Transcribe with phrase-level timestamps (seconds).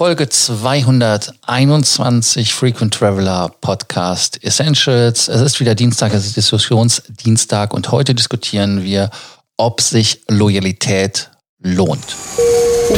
[0.00, 5.28] Folge 221 Frequent Traveler Podcast Essentials.
[5.28, 9.10] Es ist wieder Dienstag, es ist Diskussionsdienstag und heute diskutieren wir,
[9.58, 11.28] ob sich Loyalität
[11.62, 12.16] lohnt.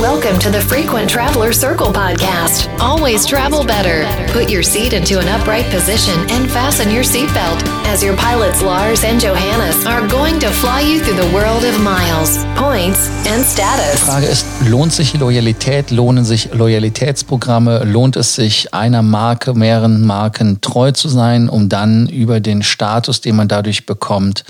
[0.00, 2.68] Welcome to the Frequent Traveler Circle podcast.
[2.78, 4.06] Always travel better.
[4.32, 9.04] Put your seat into an upright position and fasten your seatbelt as your pilots Lars
[9.04, 14.00] and Johannes are going to fly you through the world of miles, points and status.
[14.00, 15.90] Die Frage ist, lohnt sich Loyalität?
[15.90, 17.82] Lohnen sich Loyalitätsprogramme?
[17.84, 23.20] Lohnt es sich, einer Marke, mehreren Marken treu zu sein, um dann über den Status,
[23.20, 24.44] den man dadurch bekommt,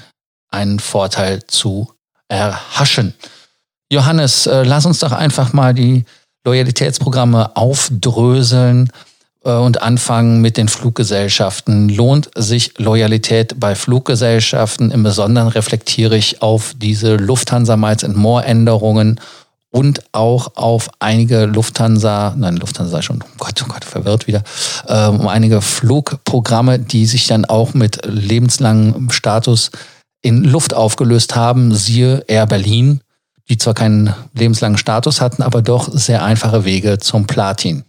[0.50, 1.90] einen Vorteil zu
[2.28, 3.14] erhaschen?
[3.92, 6.06] Johannes, äh, lass uns doch einfach mal die
[6.46, 8.90] Loyalitätsprogramme aufdröseln
[9.44, 11.90] äh, und anfangen mit den Fluggesellschaften.
[11.90, 14.90] Lohnt sich Loyalität bei Fluggesellschaften?
[14.90, 19.20] Im Besonderen reflektiere ich auf diese Lufthansa Miles and More Änderungen
[19.70, 24.42] und auch auf einige Lufthansa, nein, Lufthansa schon, oh Gott, oh Gott, verwirrt wieder,
[24.86, 29.70] äh, um einige Flugprogramme, die sich dann auch mit lebenslangem Status
[30.22, 33.02] in Luft aufgelöst haben, siehe Air Berlin
[33.52, 37.84] die zwar keinen lebenslangen Status hatten, aber doch sehr einfache Wege zum Platin.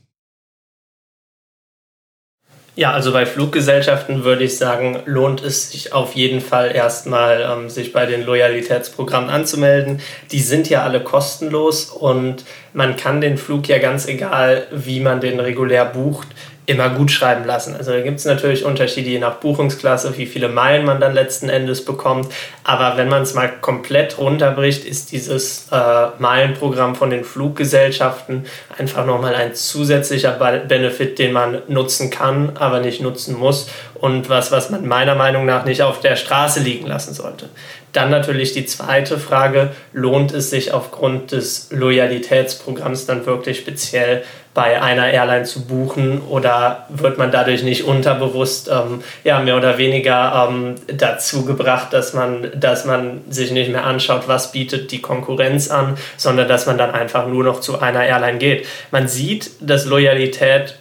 [2.75, 7.70] Ja, also bei Fluggesellschaften würde ich sagen, lohnt es sich auf jeden Fall erstmal, ähm,
[7.70, 10.02] sich bei den Loyalitätsprogrammen anzumelden.
[10.31, 15.22] Die sind ja alle kostenlos und man kann den Flug ja ganz egal, wie man
[15.22, 16.27] den regulär bucht,
[16.66, 17.75] immer gut schreiben lassen.
[17.75, 21.50] Also da gibt es natürlich Unterschiede je nach Buchungsklasse, wie viele Meilen man dann letzten
[21.50, 22.28] Endes bekommt.
[22.64, 28.45] Aber wenn man es mal komplett runterbricht, ist dieses äh, Meilenprogramm von den Fluggesellschaften
[28.78, 34.52] einfach nochmal ein zusätzlicher Benefit, den man nutzen kann, aber nicht nutzen muss und was,
[34.52, 37.50] was man meiner Meinung nach nicht auf der Straße liegen lassen sollte.
[37.94, 44.81] Dann natürlich die zweite Frage, lohnt es sich aufgrund des Loyalitätsprogramms dann wirklich speziell bei
[44.81, 50.47] einer Airline zu buchen oder wird man dadurch nicht unterbewusst ähm, ja, mehr oder weniger
[50.49, 55.71] ähm, dazu gebracht, dass man, dass man sich nicht mehr anschaut, was bietet die Konkurrenz
[55.71, 58.67] an, sondern dass man dann einfach nur noch zu einer Airline geht.
[58.92, 60.76] Man sieht, dass Loyalität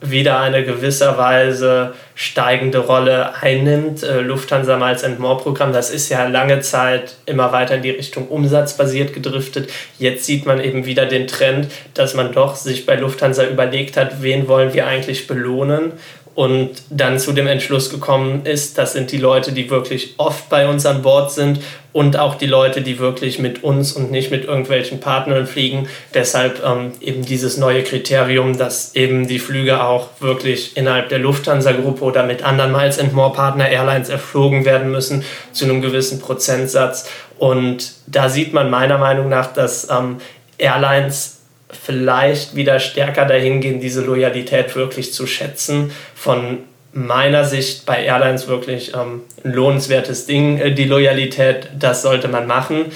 [0.00, 4.02] wieder eine gewisserweise steigende Rolle einnimmt.
[4.02, 7.90] Äh, Lufthansa Miles and More Programm, das ist ja lange Zeit immer weiter in die
[7.90, 9.70] Richtung umsatzbasiert gedriftet.
[9.98, 14.22] Jetzt sieht man eben wieder den Trend, dass man doch sich bei Lufthansa überlegt hat,
[14.22, 15.92] wen wollen wir eigentlich belohnen
[16.34, 20.68] und dann zu dem Entschluss gekommen ist, das sind die Leute, die wirklich oft bei
[20.68, 21.60] uns an Bord sind
[21.92, 25.88] und auch die Leute, die wirklich mit uns und nicht mit irgendwelchen Partnern fliegen.
[26.14, 32.04] Deshalb ähm, eben dieses neue Kriterium, dass eben die Flüge auch wirklich innerhalb der Lufthansa-Gruppe
[32.04, 37.08] oder mit anderen Miles and More Partner Airlines erflogen werden müssen zu einem gewissen Prozentsatz.
[37.38, 40.18] Und da sieht man meiner Meinung nach, dass ähm,
[40.58, 41.38] Airlines
[41.70, 45.92] vielleicht wieder stärker dahin gehen, diese Loyalität wirklich zu schätzen.
[46.14, 46.58] Von
[46.92, 52.46] meiner Sicht bei Airlines wirklich ähm, ein lohnenswertes Ding, äh, die Loyalität, das sollte man
[52.46, 52.86] machen.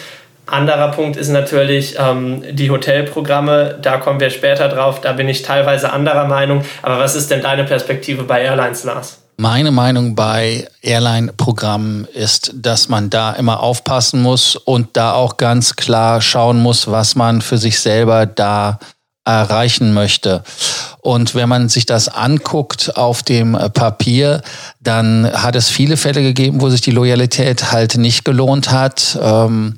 [0.46, 5.42] Anderer Punkt ist natürlich ähm, die Hotelprogramme, da kommen wir später drauf, da bin ich
[5.42, 6.64] teilweise anderer Meinung.
[6.82, 9.20] Aber was ist denn deine Perspektive bei Airlines, Lars?
[9.36, 15.74] Meine Meinung bei Airline-Programmen ist, dass man da immer aufpassen muss und da auch ganz
[15.74, 18.78] klar schauen muss, was man für sich selber da
[19.24, 20.44] erreichen möchte.
[21.04, 24.40] Und wenn man sich das anguckt auf dem Papier,
[24.80, 29.18] dann hat es viele Fälle gegeben, wo sich die Loyalität halt nicht gelohnt hat.
[29.20, 29.76] Ähm,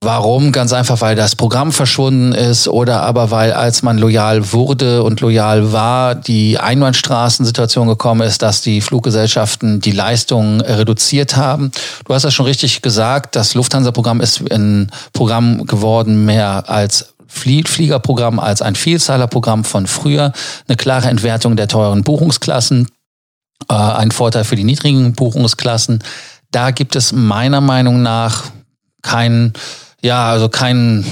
[0.00, 0.52] Warum?
[0.52, 5.20] Ganz einfach, weil das Programm verschwunden ist oder aber weil, als man loyal wurde und
[5.20, 11.72] loyal war, die Einbahnstraßensituation gekommen ist, dass die Fluggesellschaften die Leistungen reduziert haben.
[12.04, 18.40] Du hast das schon richtig gesagt, das Lufthansa-Programm ist ein Programm geworden mehr als Fliegerprogramm
[18.40, 20.32] als ein Vielzahlerprogramm von früher,
[20.66, 22.88] eine klare Entwertung der teuren Buchungsklassen,
[23.68, 26.02] äh, ein Vorteil für die niedrigen Buchungsklassen.
[26.50, 28.44] Da gibt es meiner Meinung nach
[29.02, 29.52] keinen
[30.02, 31.04] ja, also kein,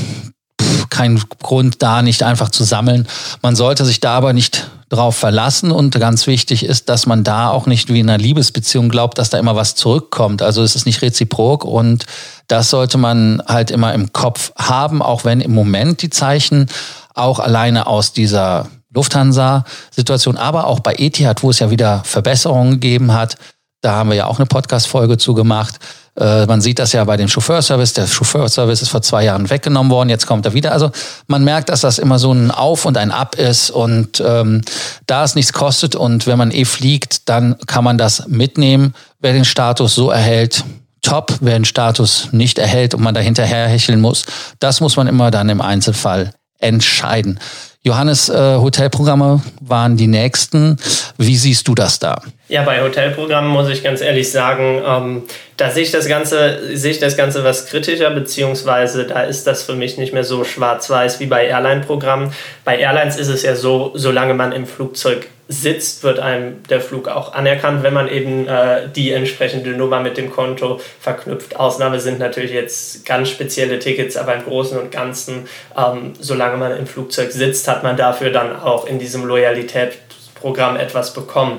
[0.91, 3.07] kein Grund da nicht einfach zu sammeln.
[3.43, 7.51] Man sollte sich da aber nicht drauf verlassen und ganz wichtig ist, dass man da
[7.51, 10.43] auch nicht wie in einer Liebesbeziehung glaubt, dass da immer was zurückkommt.
[10.43, 12.07] Also es ist nicht reziprok und
[12.47, 16.69] das sollte man halt immer im Kopf haben, auch wenn im Moment die Zeichen
[17.15, 23.13] auch alleine aus dieser Lufthansa-Situation, aber auch bei Etihad, wo es ja wieder Verbesserungen gegeben
[23.13, 23.37] hat,
[23.81, 25.79] da haben wir ja auch eine Podcast-Folge zu gemacht,
[26.17, 27.93] äh, man sieht das ja bei dem Chauffeurservice.
[27.95, 30.73] Der Chauffeurservice ist vor zwei Jahren weggenommen worden, jetzt kommt er wieder.
[30.73, 30.91] Also
[31.27, 34.63] man merkt, dass das immer so ein Auf und ein Ab ist und ähm,
[35.07, 38.95] da es nichts kostet und wenn man eh fliegt, dann kann man das mitnehmen.
[39.21, 40.65] Wer den Status so erhält,
[41.03, 41.35] top.
[41.41, 44.25] Wer den Status nicht erhält und man da hinterher hecheln muss,
[44.59, 47.39] das muss man immer dann im Einzelfall entscheiden.
[47.83, 50.77] Johannes, äh, Hotelprogramme waren die nächsten.
[51.19, 52.21] Wie siehst du das da?
[52.49, 55.23] Ja, bei Hotelprogrammen muss ich ganz ehrlich sagen, ähm,
[55.57, 59.65] da sehe ich das Ganze, sehe ich das Ganze was kritischer, beziehungsweise da ist das
[59.65, 62.33] für mich nicht mehr so schwarz-weiß wie bei Airline-Programmen.
[62.65, 67.09] Bei Airlines ist es ja so, solange man im Flugzeug sitzt, wird einem der Flug
[67.09, 71.57] auch anerkannt, wenn man eben äh, die entsprechende Nummer mit dem Konto verknüpft.
[71.57, 76.77] Ausnahme sind natürlich jetzt ganz spezielle Tickets, aber im Großen und Ganzen, ähm, solange man
[76.77, 81.59] im Flugzeug sitzt, hat man dafür dann auch in diesem Loyalitätsprogramm etwas bekommen.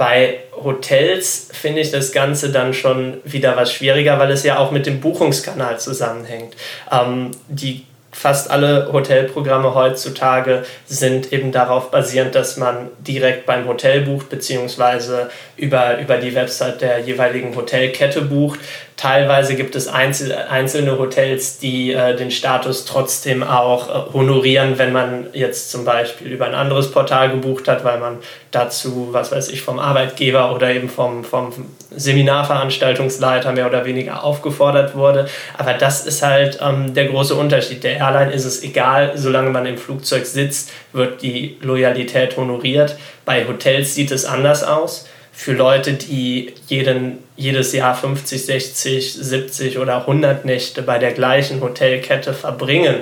[0.00, 4.70] Bei Hotels finde ich das Ganze dann schon wieder was schwieriger, weil es ja auch
[4.70, 6.56] mit dem Buchungskanal zusammenhängt.
[6.90, 14.00] Ähm, die fast alle Hotelprogramme heutzutage sind eben darauf basierend, dass man direkt beim Hotel
[14.00, 18.58] bucht, beziehungsweise über, über die Website der jeweiligen Hotelkette bucht.
[19.00, 24.92] Teilweise gibt es einzel einzelne Hotels, die äh, den Status trotzdem auch äh, honorieren, wenn
[24.92, 28.18] man jetzt zum Beispiel über ein anderes Portal gebucht hat, weil man
[28.50, 31.50] dazu, was weiß ich, vom Arbeitgeber oder eben vom, vom
[31.96, 35.30] Seminarveranstaltungsleiter mehr oder weniger aufgefordert wurde.
[35.56, 37.82] Aber das ist halt ähm, der große Unterschied.
[37.82, 42.98] Der Airline ist es egal, solange man im Flugzeug sitzt, wird die Loyalität honoriert.
[43.24, 49.78] Bei Hotels sieht es anders aus für Leute, die jeden, jedes Jahr 50, 60, 70
[49.78, 52.96] oder 100 Nächte bei der gleichen Hotelkette verbringen,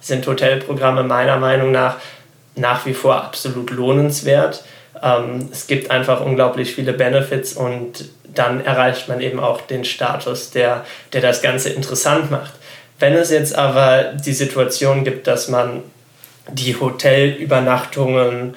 [0.00, 1.96] sind Hotelprogramme meiner Meinung nach
[2.58, 4.64] nach wie vor absolut lohnenswert.
[5.02, 10.50] Ähm, es gibt einfach unglaublich viele Benefits und dann erreicht man eben auch den Status,
[10.50, 12.52] der, der das Ganze interessant macht.
[12.98, 15.82] Wenn es jetzt aber die Situation gibt, dass man
[16.50, 18.56] die Hotelübernachtungen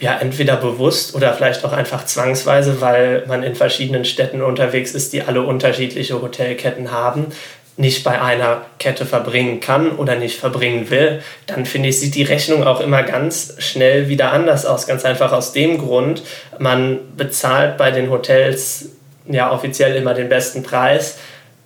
[0.00, 5.12] ja, entweder bewusst oder vielleicht auch einfach zwangsweise, weil man in verschiedenen Städten unterwegs ist,
[5.12, 7.26] die alle unterschiedliche Hotelketten haben,
[7.76, 12.22] nicht bei einer Kette verbringen kann oder nicht verbringen will, dann finde ich, sieht die
[12.22, 14.86] Rechnung auch immer ganz schnell wieder anders aus.
[14.86, 16.22] Ganz einfach aus dem Grund,
[16.58, 18.90] man bezahlt bei den Hotels
[19.26, 21.16] ja offiziell immer den besten Preis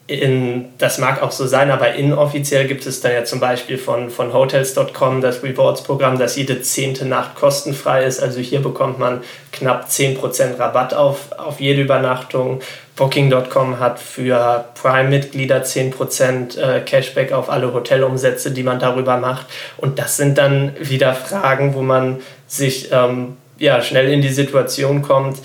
[0.08, 4.08] in, das mag auch so sein, aber inoffiziell gibt es dann ja zum Beispiel von,
[4.08, 8.18] von Hotels.com das Rewards-Programm, das jede zehnte Nacht kostenfrei ist.
[8.18, 9.20] Also hier bekommt man
[9.52, 12.60] knapp 10% Rabatt auf, auf jede Übernachtung.
[12.96, 19.46] Booking.com hat für Prime-Mitglieder 10% äh, Cashback auf alle Hotelumsätze, die man darüber macht.
[19.76, 25.02] Und das sind dann wieder Fragen, wo man sich ähm, ja, schnell in die Situation
[25.02, 25.38] kommt,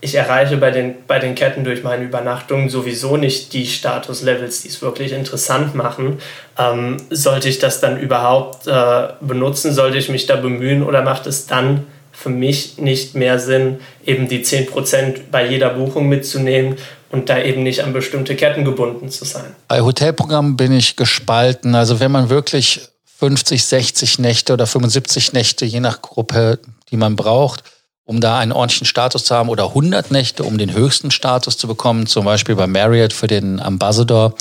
[0.00, 4.68] ich erreiche bei den, bei den Ketten durch meine Übernachtungen sowieso nicht die Statuslevels, die
[4.68, 6.18] es wirklich interessant machen.
[6.58, 9.72] Ähm, sollte ich das dann überhaupt äh, benutzen?
[9.72, 14.28] Sollte ich mich da bemühen oder macht es dann für mich nicht mehr Sinn, eben
[14.28, 16.76] die 10% bei jeder Buchung mitzunehmen
[17.10, 19.54] und da eben nicht an bestimmte Ketten gebunden zu sein?
[19.68, 21.74] Bei Hotelprogrammen bin ich gespalten.
[21.74, 22.88] Also wenn man wirklich
[23.18, 26.58] 50, 60 Nächte oder 75 Nächte, je nach Gruppe,
[26.90, 27.64] die man braucht,
[28.10, 31.68] um da einen ordentlichen Status zu haben oder 100 Nächte, um den höchsten Status zu
[31.68, 34.34] bekommen, zum Beispiel bei Marriott für den Ambassador.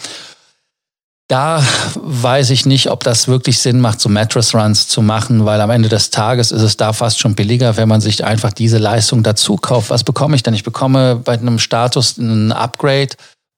[1.27, 1.63] Da
[1.93, 5.69] weiß ich nicht, ob das wirklich Sinn macht, so Mattress Runs zu machen, weil am
[5.69, 9.21] Ende des Tages ist es da fast schon billiger, wenn man sich einfach diese Leistung
[9.21, 9.91] dazu kauft.
[9.91, 10.55] Was bekomme ich denn?
[10.55, 13.09] Ich bekomme bei einem Status ein Upgrade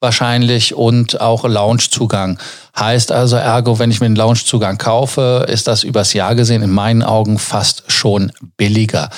[0.01, 2.37] wahrscheinlich und auch Loungezugang.
[2.77, 6.71] Heißt also ergo, wenn ich mir einen Loungezugang kaufe, ist das übers Jahr gesehen in
[6.71, 9.09] meinen Augen fast schon billiger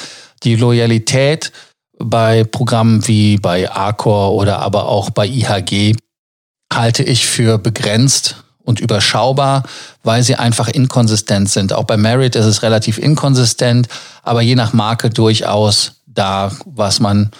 [0.43, 1.51] die Loyalität
[1.99, 5.95] bei Programmen wie bei Arcor oder aber auch bei IHG
[6.71, 9.63] halte ich für begrenzt und überschaubar,
[10.03, 11.73] weil sie einfach inkonsistent sind.
[11.73, 13.87] Auch bei Merit ist es relativ inkonsistent,
[14.23, 17.31] aber je nach Marke durchaus da, was man,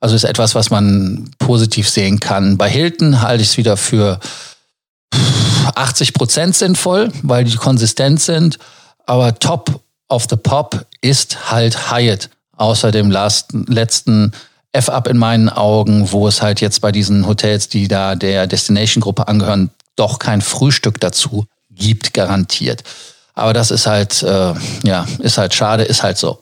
[0.00, 2.58] also ist etwas, was man positiv sehen kann.
[2.58, 4.18] Bei Hilton halte ich es wieder für
[5.74, 8.58] 80 Prozent sinnvoll, weil die konsistent sind,
[9.06, 14.32] aber top of the pop ist halt Hyatt außer dem letzten
[14.72, 19.28] F-Up in meinen Augen, wo es halt jetzt bei diesen Hotels, die da der Destination-Gruppe
[19.28, 22.82] angehören, doch kein Frühstück dazu gibt, garantiert.
[23.34, 24.54] Aber das ist halt, äh,
[24.84, 26.38] ja, ist halt schade, ist halt so.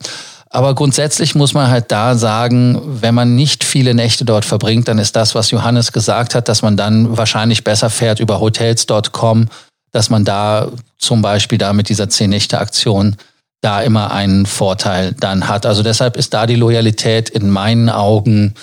[0.53, 4.99] Aber grundsätzlich muss man halt da sagen, wenn man nicht viele Nächte dort verbringt, dann
[4.99, 9.49] ist das, was Johannes gesagt hat, dass man dann wahrscheinlich besser fährt über hotels.com,
[9.93, 13.17] dass man da zum Beispiel da mit dieser 10-Nächte-Aktion
[13.61, 15.67] da immer einen Vorteil dann hat.
[15.67, 18.55] Also deshalb ist da die Loyalität in meinen Augen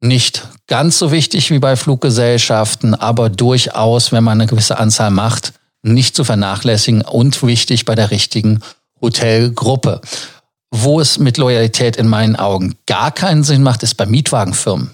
[0.00, 5.52] nicht ganz so wichtig wie bei Fluggesellschaften, aber durchaus, wenn man eine gewisse Anzahl macht,
[5.82, 8.60] nicht zu vernachlässigen und wichtig bei der richtigen
[9.00, 10.00] Hotelgruppe.
[10.70, 14.90] Wo es mit Loyalität in meinen Augen gar keinen Sinn macht, ist bei Mietwagenfirmen.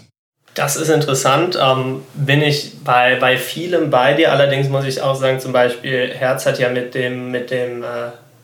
[0.54, 1.56] Das ist interessant.
[1.60, 4.32] Ähm, bin ich bei, bei vielem bei dir.
[4.32, 7.86] Allerdings muss ich auch sagen, zum Beispiel Herz hat ja mit dem, mit dem äh,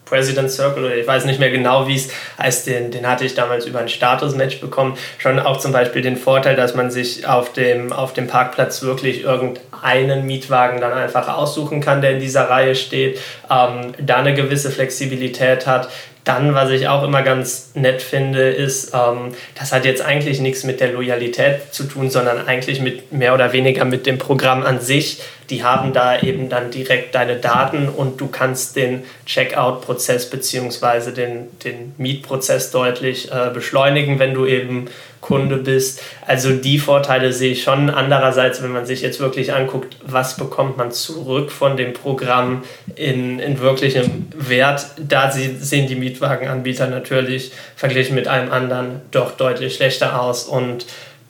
[0.07, 2.09] President Circle oder ich weiß nicht mehr genau, wie es
[2.39, 4.97] heißt, den, den hatte ich damals über ein Statusmatch bekommen.
[5.19, 9.25] Schon auch zum Beispiel den Vorteil, dass man sich auf dem, auf dem Parkplatz wirklich
[9.25, 13.19] irgendeinen Mietwagen dann einfach aussuchen kann, der in dieser Reihe steht,
[13.51, 15.89] ähm, da eine gewisse Flexibilität hat.
[16.23, 20.65] Dann, was ich auch immer ganz nett finde, ist, ähm, das hat jetzt eigentlich nichts
[20.65, 24.81] mit der Loyalität zu tun, sondern eigentlich mit mehr oder weniger mit dem Programm an
[24.81, 25.21] sich.
[25.51, 31.13] Die haben da eben dann direkt deine Daten und du kannst den Checkout-Prozess bzw.
[31.13, 34.89] Den, den Mietprozess deutlich äh, beschleunigen, wenn du eben
[35.27, 36.03] Kunde bist.
[36.25, 37.91] Also die Vorteile sehe ich schon.
[37.91, 42.63] Andererseits, wenn man sich jetzt wirklich anguckt, was bekommt man zurück von dem Programm
[42.95, 49.75] in, in wirklichem Wert, da sehen die Mietwagenanbieter natürlich verglichen mit einem anderen doch deutlich
[49.75, 50.45] schlechter aus.
[50.45, 50.87] Und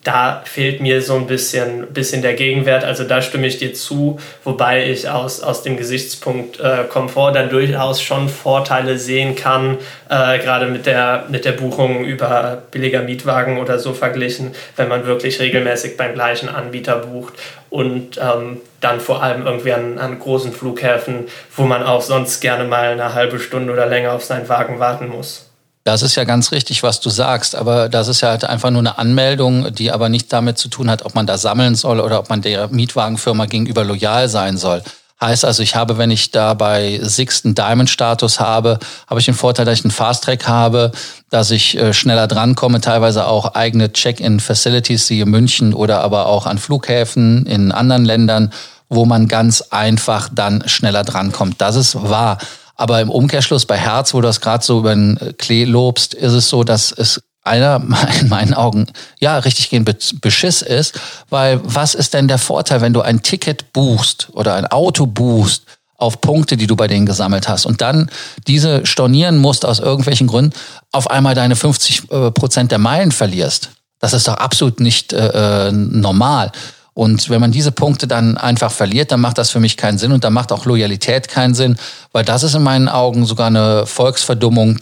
[0.06, 2.84] da fehlt mir so ein bisschen, bisschen der Gegenwert.
[2.84, 7.50] Also da stimme ich dir zu, wobei ich aus, aus dem Gesichtspunkt äh, Komfort dann
[7.50, 13.58] durchaus schon Vorteile sehen kann, äh, gerade mit der, mit der Buchung über billiger Mietwagen
[13.58, 17.34] oder so verglichen, wenn man wirklich regelmäßig beim gleichen Anbieter bucht
[17.68, 22.62] und ähm, dann vor allem irgendwie an, an großen Flughäfen, wo man auch sonst gerne
[22.62, 25.45] mal eine halbe Stunde oder länger auf seinen Wagen warten muss.
[25.86, 28.80] Das ist ja ganz richtig, was du sagst, aber das ist ja halt einfach nur
[28.80, 32.18] eine Anmeldung, die aber nicht damit zu tun hat, ob man da sammeln soll oder
[32.18, 34.82] ob man der Mietwagenfirma gegenüber loyal sein soll.
[35.20, 39.64] Heißt also, ich habe, wenn ich da bei Sixten Diamond-Status habe, habe ich den Vorteil,
[39.64, 40.90] dass ich einen Fast-Track habe,
[41.30, 46.58] dass ich äh, schneller drankomme, teilweise auch eigene Check-in-Facilities, siehe München oder aber auch an
[46.58, 48.52] Flughäfen in anderen Ländern,
[48.88, 51.60] wo man ganz einfach dann schneller drankommt.
[51.60, 52.38] Das ist wahr.
[52.76, 56.32] Aber im Umkehrschluss bei Herz, wo du das gerade so über den Klee lobst, ist
[56.32, 57.80] es so, dass es einer
[58.20, 58.86] in meinen Augen
[59.20, 59.84] ja richtig gehen
[60.20, 60.98] Beschiss ist,
[61.30, 65.64] weil was ist denn der Vorteil, wenn du ein Ticket buchst oder ein Auto buchst
[65.98, 68.10] auf Punkte, die du bei denen gesammelt hast und dann
[68.46, 70.52] diese stornieren musst aus irgendwelchen Gründen,
[70.92, 73.70] auf einmal deine 50 äh, Prozent der Meilen verlierst.
[73.98, 76.52] Das ist doch absolut nicht äh, äh normal.
[76.96, 80.12] Und wenn man diese Punkte dann einfach verliert, dann macht das für mich keinen Sinn
[80.12, 81.76] und dann macht auch Loyalität keinen Sinn,
[82.12, 84.78] weil das ist in meinen Augen sogar eine Volksverdummung,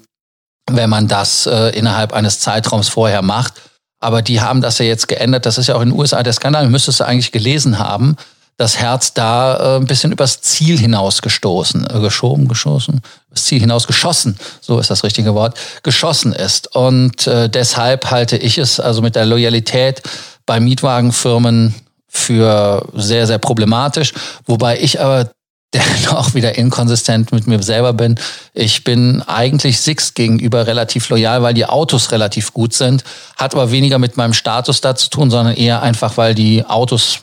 [0.70, 3.54] wenn man das äh, innerhalb eines Zeitraums vorher macht.
[3.98, 5.44] Aber die haben das ja jetzt geändert.
[5.44, 6.68] Das ist ja auch in den USA der Skandal.
[6.68, 8.14] Müsstest du eigentlich gelesen haben,
[8.58, 13.88] das Herz da äh, ein bisschen übers Ziel hinausgestoßen, äh, geschoben, geschossen, das Ziel hinaus
[13.88, 16.76] geschossen, so ist das richtige Wort, geschossen ist.
[16.76, 20.00] Und äh, deshalb halte ich es also mit der Loyalität
[20.46, 21.74] bei Mietwagenfirmen
[22.14, 24.12] für sehr, sehr problematisch.
[24.46, 25.30] Wobei ich aber
[26.10, 28.18] auch wieder inkonsistent mit mir selber bin.
[28.52, 33.04] Ich bin eigentlich Six gegenüber relativ loyal, weil die Autos relativ gut sind.
[33.36, 37.20] Hat aber weniger mit meinem Status da zu tun, sondern eher einfach, weil die Autos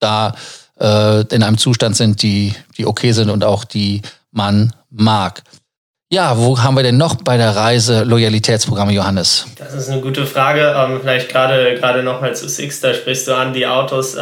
[0.00, 0.34] da
[0.78, 5.42] äh, in einem Zustand sind, die, die okay sind und auch die man mag.
[6.10, 9.46] Ja, wo haben wir denn noch bei der Reise Loyalitätsprogramme, Johannes?
[9.58, 10.74] Das ist eine gute Frage.
[10.74, 14.16] Ähm, vielleicht gerade gerade nochmal zu Six, da sprichst du an, die Autos.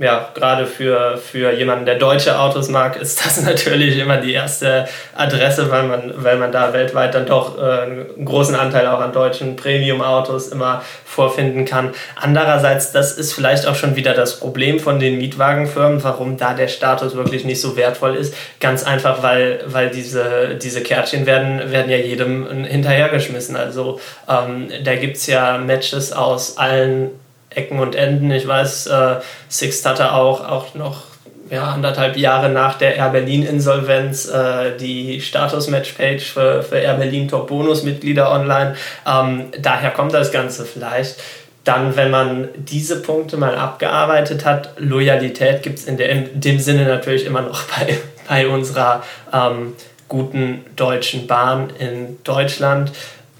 [0.00, 4.86] Ja, gerade für, für jemanden, der deutsche Autos mag, ist das natürlich immer die erste
[5.16, 9.12] Adresse, weil man, weil man da weltweit dann doch äh, einen großen Anteil auch an
[9.12, 11.90] deutschen Premium-Autos immer vorfinden kann.
[12.14, 16.68] Andererseits, das ist vielleicht auch schon wieder das Problem von den Mietwagenfirmen, warum da der
[16.68, 18.34] Status wirklich nicht so wertvoll ist.
[18.60, 23.56] Ganz einfach, weil, weil diese, diese Kärtchen werden, werden ja jedem hinterhergeschmissen.
[23.56, 27.10] Also ähm, da gibt es ja Matches aus allen
[27.50, 28.30] Ecken und Enden.
[28.30, 29.16] Ich weiß, äh,
[29.48, 31.04] Sixt hatte auch, auch noch
[31.50, 38.30] ja, anderthalb Jahre nach der Air Berlin-Insolvenz äh, die Status-Match-Page für, für Air Berlin Top-Bonus-Mitglieder
[38.30, 38.76] online.
[39.06, 41.16] Ähm, daher kommt das Ganze vielleicht.
[41.64, 46.84] Dann, wenn man diese Punkte mal abgearbeitet hat, Loyalität gibt es in, in dem Sinne
[46.84, 49.02] natürlich immer noch bei, bei unserer
[49.32, 49.74] ähm,
[50.08, 52.92] guten deutschen Bahn in Deutschland.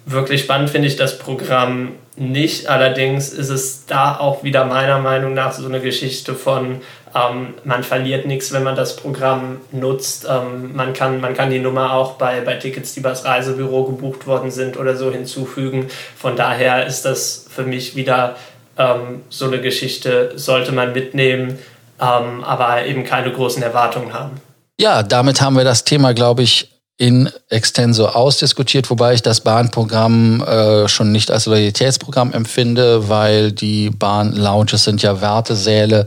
[0.07, 2.69] Wirklich spannend finde ich das Programm nicht.
[2.69, 6.81] Allerdings ist es da auch wieder meiner Meinung nach so eine Geschichte von,
[7.15, 10.27] ähm, man verliert nichts, wenn man das Programm nutzt.
[10.29, 14.27] Ähm, man, kann, man kann die Nummer auch bei, bei Tickets, die übers Reisebüro gebucht
[14.27, 15.89] worden sind oder so hinzufügen.
[16.17, 18.37] Von daher ist das für mich wieder
[18.77, 21.59] ähm, so eine Geschichte, sollte man mitnehmen,
[22.01, 24.41] ähm, aber eben keine großen Erwartungen haben.
[24.81, 30.43] Ja, damit haben wir das Thema, glaube ich, in extenso ausdiskutiert, wobei ich das Bahnprogramm
[30.43, 36.07] äh, schon nicht als Loyalitätsprogramm empfinde, weil die Bahn-Lounges sind ja Wartesäle.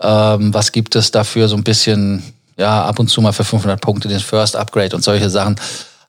[0.00, 2.22] Ähm, was gibt es dafür so ein bisschen,
[2.56, 5.56] ja, ab und zu mal für 500 Punkte den First Upgrade und solche Sachen.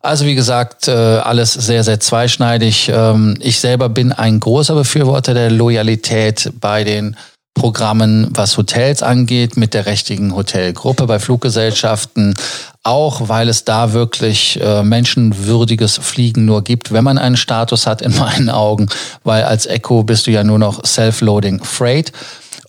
[0.02, 2.90] Also wie gesagt, äh, alles sehr, sehr zweischneidig.
[2.92, 7.18] Ähm, ich selber bin ein großer Befürworter der Loyalität bei den
[7.54, 12.36] Programmen, was Hotels angeht, mit der richtigen Hotelgruppe bei Fluggesellschaften,
[12.84, 18.02] auch weil es da wirklich äh, menschenwürdiges Fliegen nur gibt, wenn man einen Status hat,
[18.02, 18.88] in meinen Augen,
[19.24, 22.12] weil als Echo bist du ja nur noch Self-Loading Freight.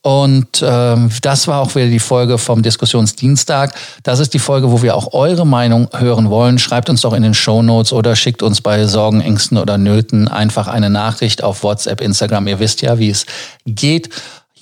[0.05, 3.73] Und ähm, das war auch wieder die Folge vom Diskussionsdienstag.
[4.03, 6.59] Das ist die Folge, wo wir auch eure Meinung hören wollen.
[6.59, 10.27] Schreibt uns doch in den Show Notes oder schickt uns bei Sorgen, Ängsten oder Nöten
[10.27, 12.49] einfach eine Nachricht auf WhatsApp, Instagram.
[12.49, 13.27] Ihr wisst ja, wie es
[13.65, 14.09] geht.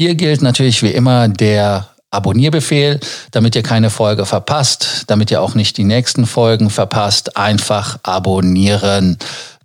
[0.00, 3.00] Hier gilt natürlich wie immer der Abonnierbefehl,
[3.33, 7.37] damit ihr keine Folge verpasst, damit ihr auch nicht die nächsten Folgen verpasst.
[7.37, 9.19] Einfach abonnieren.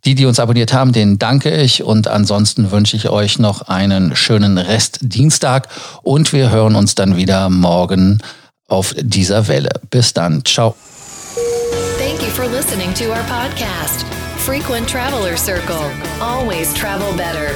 [0.03, 4.13] Die, die uns abonniert haben, denen danke ich und ansonsten wünsche ich euch noch einen
[4.17, 5.69] schönen Rest Dienstag
[6.03, 8.21] und wir hören uns dann wieder morgen
[8.67, 9.79] auf dieser Welle.
[9.89, 10.43] Bis dann.
[10.43, 10.75] Ciao.
[11.97, 14.05] Thank you for listening to our podcast.
[14.39, 15.89] Frequent Traveler Circle.
[16.19, 17.55] Always travel better.